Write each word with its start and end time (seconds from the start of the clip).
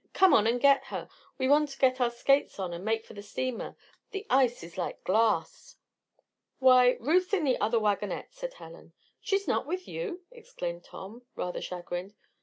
"Come 0.13 0.33
on 0.33 0.47
and 0.47 0.59
get 0.59 0.85
her. 0.85 1.07
We 1.37 1.47
want 1.47 1.69
to 1.69 1.77
get 1.77 2.01
our 2.01 2.09
skates 2.09 2.57
on 2.57 2.73
and 2.73 2.83
make 2.83 3.05
for 3.05 3.13
the 3.13 3.21
steamer. 3.21 3.75
The 4.09 4.25
ice 4.31 4.63
is 4.63 4.75
like 4.75 5.03
glass." 5.03 5.75
"Why 6.57 6.97
Ruth's 6.99 7.33
in 7.35 7.43
the 7.43 7.61
other 7.61 7.77
wagonette," 7.79 8.33
said 8.33 8.55
Helen. 8.55 8.93
"She's 9.19 9.47
not 9.47 9.67
with 9.67 9.87
you?" 9.87 10.23
exclaimed 10.31 10.85
Tom, 10.85 11.21
rather 11.35 11.61
chagrined. 11.61 12.15